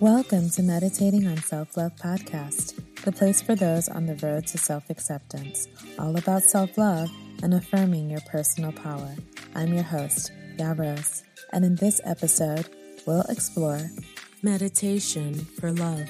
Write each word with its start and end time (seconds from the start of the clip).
Welcome 0.00 0.48
to 0.50 0.62
Meditating 0.62 1.26
on 1.26 1.38
Self 1.38 1.76
Love 1.76 1.96
Podcast, 1.96 2.80
the 3.02 3.10
place 3.10 3.42
for 3.42 3.56
those 3.56 3.88
on 3.88 4.06
the 4.06 4.14
road 4.24 4.46
to 4.46 4.56
self 4.56 4.88
acceptance, 4.90 5.66
all 5.98 6.16
about 6.16 6.44
self 6.44 6.78
love 6.78 7.10
and 7.42 7.52
affirming 7.52 8.08
your 8.08 8.20
personal 8.20 8.70
power. 8.70 9.16
I'm 9.56 9.74
your 9.74 9.82
host, 9.82 10.30
Yarose, 10.56 11.24
and 11.52 11.64
in 11.64 11.74
this 11.74 12.00
episode, 12.04 12.68
we'll 13.08 13.22
explore 13.22 13.90
meditation 14.40 15.34
for 15.34 15.72
love. 15.72 16.08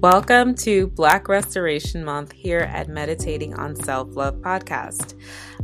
Welcome 0.00 0.54
to 0.58 0.86
Black 0.86 1.26
Restoration 1.26 2.04
Month 2.04 2.30
here 2.30 2.60
at 2.60 2.86
Meditating 2.86 3.54
on 3.54 3.74
Self 3.74 4.14
Love 4.14 4.36
podcast. 4.36 5.20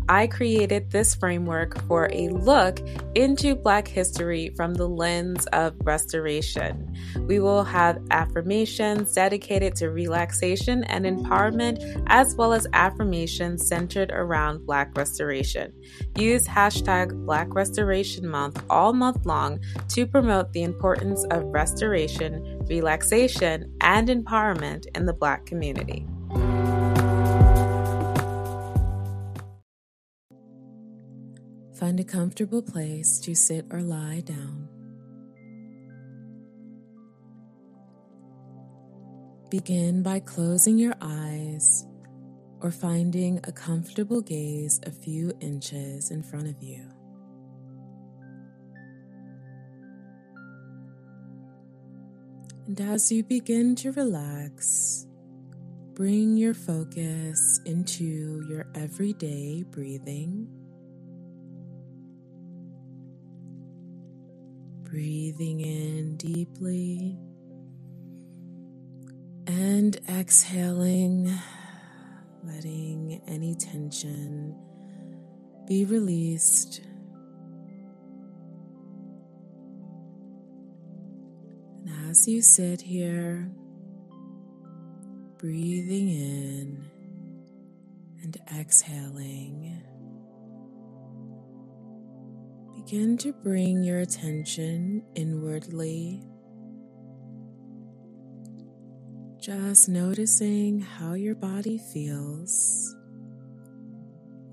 I 0.09 0.27
created 0.27 0.91
this 0.91 1.15
framework 1.15 1.81
for 1.87 2.11
a 2.13 2.29
look 2.29 2.81
into 3.15 3.55
Black 3.55 3.89
history 3.89 4.53
from 4.57 4.75
the 4.75 4.89
lens 4.89 5.47
of 5.47 5.75
restoration. 5.83 6.95
We 7.27 7.41
will 7.41 7.65
have 7.65 8.03
affirmations 8.11 9.13
dedicated 9.15 9.75
to 9.77 9.91
relaxation 9.91 10.85
and 10.85 11.07
empowerment, 11.07 12.03
as 12.07 12.35
well 12.35 12.53
as 12.53 12.67
affirmations 12.73 13.67
centered 13.67 14.11
around 14.11 14.67
Black 14.67 14.97
restoration. 14.97 15.73
Use 16.19 16.47
hashtag 16.47 17.25
Black 17.25 17.55
Restoration 17.55 18.29
Month 18.29 18.63
all 18.69 18.93
month 18.93 19.25
long 19.25 19.61
to 19.89 20.07
promote 20.07 20.53
the 20.53 20.63
importance 20.63 21.25
of 21.31 21.45
restoration, 21.45 22.63
relaxation, 22.69 23.73
and 23.81 24.09
empowerment 24.09 24.87
in 24.95 25.07
the 25.07 25.13
Black 25.15 25.47
community. 25.47 26.07
Find 31.79 31.99
a 31.99 32.05
comfortable 32.05 32.63
place 32.63 33.19
to 33.21 33.35
sit 33.35 33.67
or 33.71 33.83
lie 33.83 34.21
down. 34.21 34.69
Begin 39.51 40.03
by 40.03 40.21
closing 40.21 40.79
your 40.79 40.95
eyes 41.01 41.85
or 42.61 42.71
finding 42.71 43.41
a 43.45 43.53
comfortable 43.53 44.21
gaze 44.21 44.81
a 44.87 44.91
few 44.91 45.33
inches 45.41 46.11
in 46.11 46.23
front 46.23 46.49
of 46.49 46.63
you. 46.63 46.89
And 52.67 52.81
as 52.81 53.13
you 53.13 53.23
begin 53.23 53.75
to 53.77 53.93
relax, 53.93 55.07
bring 55.93 56.37
your 56.37 56.55
focus 56.55 57.61
into 57.67 58.47
your 58.49 58.67
everyday 58.75 59.65
breathing. 59.65 60.64
Breathing 64.95 65.59
in 65.59 66.15
deeply 66.17 67.19
and 69.49 69.99
exhaling, 70.09 71.37
letting 72.45 73.21
any 73.27 73.57
tension 73.57 74.55
be 75.67 75.85
released. 75.85 76.81
And 81.85 82.09
as 82.09 82.29
you 82.29 82.41
sit 82.41 82.81
here, 82.81 83.51
breathing 85.39 86.09
in 86.09 86.85
and 88.23 88.37
exhaling. 88.57 89.83
Begin 92.85 93.17
to 93.19 93.33
bring 93.33 93.83
your 93.83 94.01
attention 94.01 95.03
inwardly. 95.15 96.23
Just 99.41 99.89
noticing 99.89 100.81
how 100.81 101.15
your 101.15 101.35
body 101.35 101.79
feels. 101.79 102.95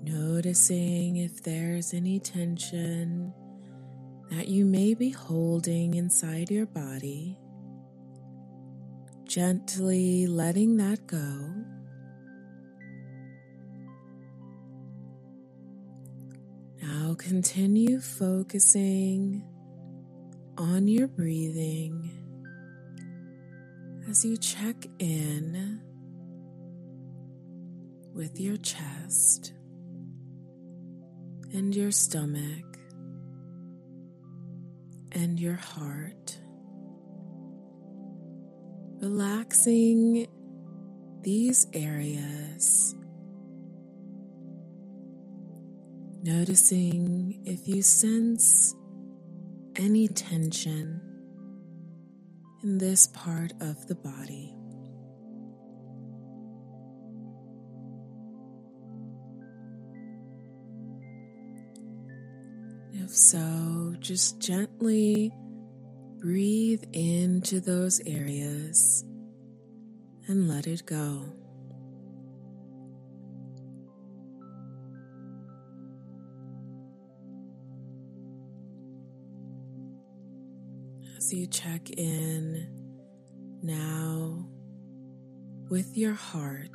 Noticing 0.02 1.18
if 1.18 1.42
there's 1.42 1.92
any 1.92 2.18
tension 2.20 3.34
that 4.30 4.48
you 4.48 4.64
may 4.64 4.94
be 4.94 5.10
holding 5.10 5.92
inside 5.92 6.50
your 6.50 6.66
body. 6.66 7.38
Gently 9.24 10.26
letting 10.26 10.78
that 10.78 11.06
go. 11.06 11.64
Now 16.82 17.14
continue 17.16 18.00
focusing 18.00 19.44
on 20.58 20.88
your 20.88 21.06
breathing 21.06 22.10
as 24.10 24.24
you 24.24 24.36
check 24.36 24.74
in 24.98 25.80
with 28.12 28.40
your 28.40 28.56
chest 28.56 29.52
and 31.52 31.72
your 31.72 31.92
stomach 31.92 32.78
and 35.12 35.38
your 35.38 35.54
heart. 35.54 36.36
Relaxing 39.00 40.26
these 41.22 41.68
areas 41.72 42.96
Noticing 46.24 47.42
if 47.44 47.66
you 47.66 47.82
sense 47.82 48.76
any 49.74 50.06
tension 50.06 51.00
in 52.62 52.78
this 52.78 53.08
part 53.08 53.50
of 53.60 53.88
the 53.88 53.96
body. 53.96 54.54
If 62.92 63.10
so, 63.10 63.96
just 63.98 64.38
gently 64.38 65.32
breathe 66.20 66.84
into 66.92 67.58
those 67.58 68.00
areas 68.06 69.04
and 70.28 70.48
let 70.48 70.68
it 70.68 70.86
go. 70.86 71.41
You 81.32 81.46
check 81.46 81.90
in 81.90 82.68
now 83.62 84.44
with 85.70 85.96
your 85.96 86.14
heart, 86.14 86.70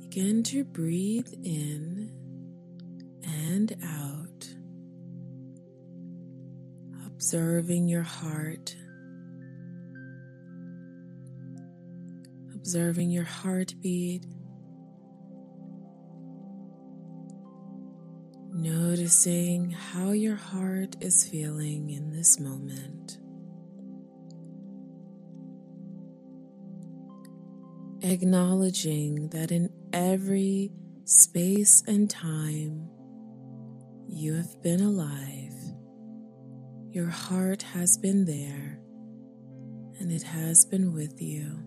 begin 0.00 0.42
to 0.42 0.64
breathe 0.64 1.32
in 1.44 2.10
and 3.22 3.76
out, 3.84 4.48
observing 7.06 7.88
your 7.88 8.02
heart, 8.02 8.74
observing 12.54 13.10
your 13.10 13.24
heartbeat 13.24 14.24
Noticing 19.08 19.70
how 19.70 20.10
your 20.10 20.36
heart 20.36 20.96
is 21.00 21.24
feeling 21.26 21.88
in 21.88 22.10
this 22.10 22.38
moment. 22.38 23.16
Acknowledging 28.02 29.30
that 29.30 29.50
in 29.50 29.70
every 29.94 30.72
space 31.06 31.82
and 31.86 32.10
time 32.10 32.86
you 34.06 34.34
have 34.34 34.62
been 34.62 34.82
alive, 34.82 35.54
your 36.90 37.08
heart 37.08 37.62
has 37.62 37.96
been 37.96 38.26
there 38.26 38.78
and 39.98 40.12
it 40.12 40.22
has 40.24 40.66
been 40.66 40.92
with 40.92 41.22
you. 41.22 41.64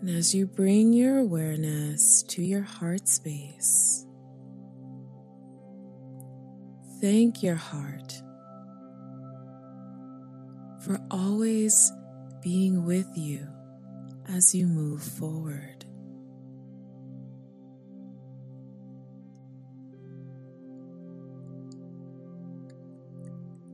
And 0.00 0.10
as 0.10 0.32
you 0.34 0.46
bring 0.46 0.92
your 0.92 1.18
awareness 1.18 2.22
to 2.28 2.42
your 2.42 2.62
heart 2.62 3.08
space, 3.08 4.06
thank 7.00 7.42
your 7.42 7.56
heart 7.56 8.22
for 10.84 11.00
always 11.10 11.92
being 12.42 12.84
with 12.84 13.08
you 13.16 13.46
as 14.28 14.54
you 14.54 14.66
move 14.66 15.02
forward. 15.02 15.84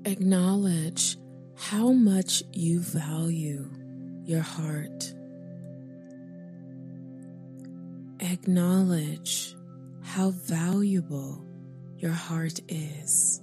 Acknowledge 0.06 1.18
how 1.56 1.92
much 1.92 2.42
you 2.52 2.80
value 2.80 3.70
your 4.24 4.42
heart. 4.42 5.14
Acknowledge 8.34 9.54
how 10.02 10.30
valuable 10.30 11.46
your 11.98 12.10
heart 12.10 12.58
is. 12.66 13.40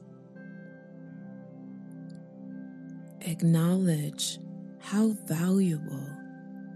Acknowledge 3.22 4.38
how 4.80 5.16
valuable 5.28 6.10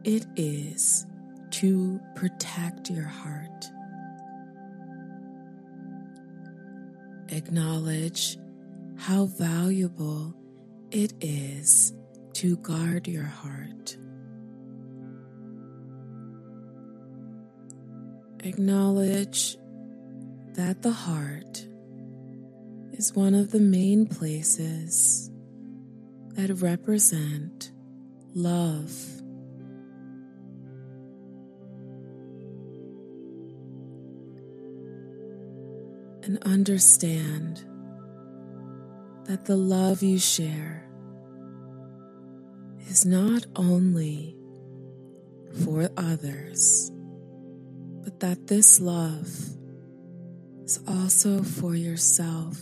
it 0.05 0.25
is 0.37 1.05
to 1.51 1.99
protect 2.15 2.89
your 2.89 3.03
heart. 3.03 3.65
Acknowledge 7.27 8.37
how 8.97 9.25
valuable 9.25 10.33
it 10.89 11.11
is 11.19 11.91
to 12.31 12.55
guard 12.55 13.09
your 13.09 13.23
heart. 13.25 13.97
Acknowledge 18.45 19.57
that 20.53 20.83
the 20.83 20.91
heart 20.91 21.65
is 22.91 23.11
one 23.11 23.33
of 23.33 23.49
the 23.49 23.59
main 23.59 24.05
places 24.05 25.31
that 26.35 26.51
represent 26.61 27.71
love. 28.35 28.91
And 36.21 36.37
understand 36.45 37.65
that 39.25 39.45
the 39.45 39.57
love 39.57 40.03
you 40.03 40.19
share 40.19 40.87
is 42.89 43.07
not 43.07 43.47
only 43.55 44.37
for 45.63 45.89
others, 45.97 46.91
but 48.05 48.19
that 48.19 48.45
this 48.45 48.79
love 48.79 49.27
is 50.63 50.79
also 50.87 51.41
for 51.41 51.75
yourself. 51.75 52.55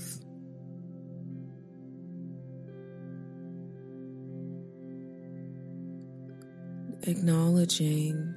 Acknowledging 7.03 8.33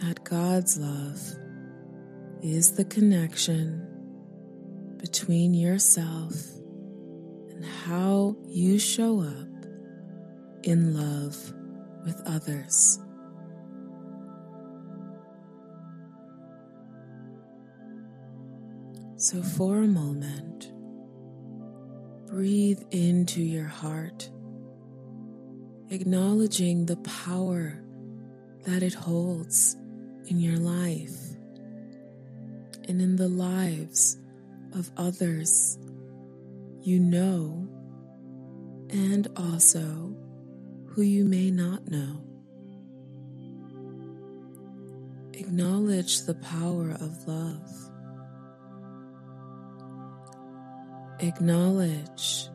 that 0.00 0.22
God's 0.22 0.78
love 0.78 1.20
is 2.44 2.76
the 2.76 2.84
connection 2.84 3.82
between 4.98 5.52
yourself 5.52 6.32
and 7.50 7.64
how 7.64 8.36
you 8.46 8.78
show 8.78 9.20
up 9.20 9.66
in 10.62 10.94
love 10.94 11.36
with 12.04 12.22
others. 12.24 13.00
So, 19.18 19.42
for 19.42 19.78
a 19.78 19.86
moment, 19.86 20.70
breathe 22.26 22.82
into 22.90 23.40
your 23.40 23.64
heart, 23.64 24.28
acknowledging 25.88 26.84
the 26.84 26.98
power 26.98 27.82
that 28.66 28.82
it 28.82 28.92
holds 28.92 29.74
in 30.26 30.38
your 30.38 30.58
life 30.58 31.16
and 32.88 33.00
in 33.00 33.16
the 33.16 33.28
lives 33.28 34.18
of 34.74 34.90
others 34.98 35.78
you 36.82 37.00
know 37.00 37.66
and 38.90 39.28
also 39.36 40.14
who 40.88 41.02
you 41.02 41.24
may 41.24 41.50
not 41.50 41.88
know. 41.88 42.22
Acknowledge 45.32 46.22
the 46.22 46.34
power 46.34 46.92
of 47.00 47.26
love. 47.26 47.70
Acknowledge 51.20 52.48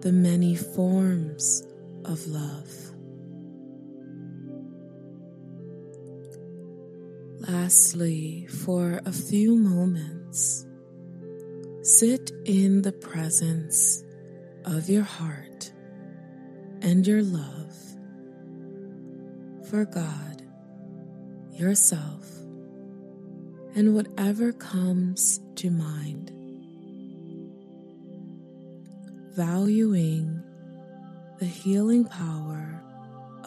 the 0.00 0.10
many 0.10 0.56
forms 0.56 1.62
of 2.04 2.26
love. 2.26 2.68
Lastly, 7.48 8.46
for 8.46 9.00
a 9.06 9.12
few 9.12 9.56
moments, 9.56 10.66
sit 11.82 12.32
in 12.44 12.82
the 12.82 12.90
presence 12.90 14.02
of 14.64 14.88
your 14.88 15.04
heart 15.04 15.72
and 16.82 17.06
your 17.06 17.22
love 17.22 17.76
for 19.70 19.84
God, 19.84 20.42
yourself, 21.52 22.26
and 23.76 23.94
whatever 23.94 24.52
comes 24.52 25.40
to 25.54 25.70
mind. 25.70 26.32
Valuing 29.38 30.42
the 31.38 31.44
healing 31.46 32.04
power 32.04 32.82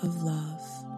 of 0.01 0.23
love. 0.23 0.90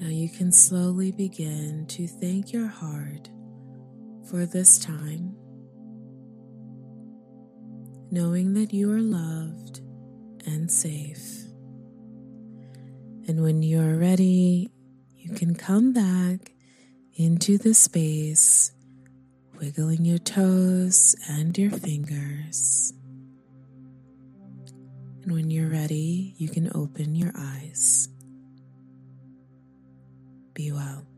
Now 0.00 0.08
you 0.08 0.28
can 0.28 0.52
slowly 0.52 1.10
begin 1.10 1.86
to 1.88 2.06
thank 2.06 2.52
your 2.52 2.66
heart 2.66 3.30
for 4.28 4.44
this 4.44 4.78
time, 4.78 5.34
knowing 8.10 8.54
that 8.54 8.74
you 8.74 8.92
are 8.92 9.00
loved 9.00 9.80
and 10.46 10.70
safe. 10.70 11.44
And 13.26 13.42
when 13.42 13.62
you 13.62 13.80
are 13.80 13.96
ready, 13.96 14.70
you 15.16 15.30
can 15.30 15.54
come 15.54 15.92
back 15.92 16.52
into 17.14 17.56
the 17.56 17.72
space, 17.72 18.72
wiggling 19.58 20.04
your 20.04 20.18
toes 20.18 21.16
and 21.28 21.56
your 21.56 21.70
fingers. 21.70 22.92
And 25.22 25.32
when 25.32 25.50
you're 25.50 25.70
ready, 25.70 26.34
you 26.36 26.48
can 26.48 26.70
open 26.74 27.16
your 27.16 27.32
eyes. 27.36 28.08
Be 30.56 30.72
well. 30.72 31.15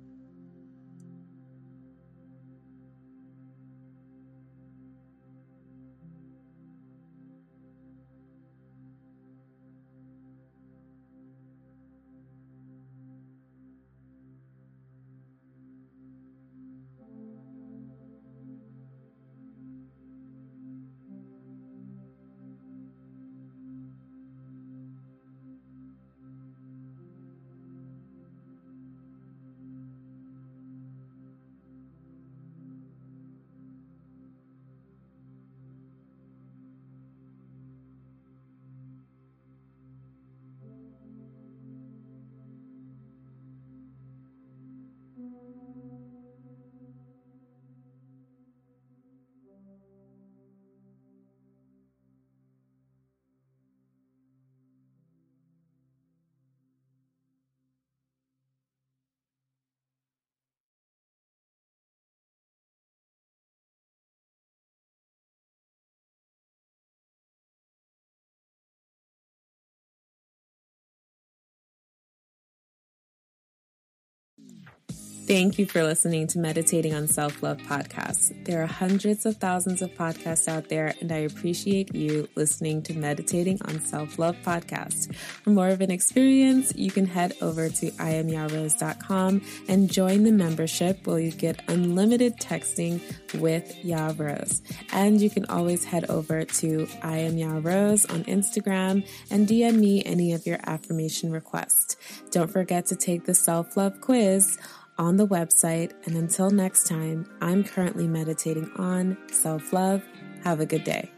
Thank 75.29 75.59
you 75.59 75.67
for 75.67 75.83
listening 75.83 76.27
to 76.29 76.39
Meditating 76.39 76.95
on 76.95 77.07
Self 77.07 77.43
Love 77.43 77.59
podcasts. 77.59 78.33
There 78.47 78.63
are 78.63 78.67
hundreds 78.67 79.27
of 79.27 79.37
thousands 79.37 79.83
of 79.83 79.91
podcasts 79.91 80.49
out 80.49 80.71
there, 80.71 80.95
and 81.03 81.13
I 81.13 81.19
appreciate 81.19 81.95
you 81.95 82.27
listening 82.35 82.81
to 82.85 82.95
Meditating 82.95 83.61
on 83.67 83.79
Self 83.81 84.19
Love 84.19 84.37
podcast. 84.43 85.15
For 85.15 85.51
more 85.51 85.69
of 85.69 85.83
an 85.83 85.91
experience, 85.91 86.73
you 86.75 86.91
can 86.91 87.05
head 87.05 87.35
over 87.43 87.69
to 87.69 87.91
iamyarose.com 87.91 89.43
and 89.69 89.93
join 89.93 90.23
the 90.23 90.33
membership 90.33 91.07
where 91.07 91.21
you 91.21 91.33
get 91.33 91.61
unlimited 91.69 92.39
texting 92.39 92.99
with 93.39 93.85
Ya 93.85 94.15
Rose. 94.17 94.63
And 94.93 95.21
you 95.21 95.29
can 95.29 95.45
always 95.51 95.85
head 95.85 96.09
over 96.09 96.47
to 96.47 96.89
I 97.03 97.19
am 97.19 97.37
on 97.37 98.25
Instagram 98.25 99.07
and 99.31 99.47
DM 99.47 99.79
me 99.79 100.03
any 100.07 100.33
of 100.33 100.47
your 100.47 100.59
affirmation 100.65 101.31
requests. 101.33 101.99
Don't 102.31 102.51
forget 102.51 102.87
to 102.87 102.97
take 102.97 103.27
the 103.27 103.35
self 103.35 103.77
love 103.77 104.01
quiz 104.01 104.57
on 104.99 105.17
the 105.17 105.27
website. 105.27 105.93
And 106.07 106.17
until 106.17 106.51
next 106.51 106.87
time, 106.87 107.27
I'm 107.41 107.65
currently 107.65 108.07
meditating 108.07 108.71
on 108.77 109.17
self 109.31 109.73
love. 109.73 110.03
Have 110.45 110.61
a 110.61 110.67
good 110.67 110.85
day. 110.85 111.11